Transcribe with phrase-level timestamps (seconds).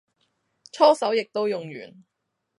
[0.71, 2.03] 搓手液都用完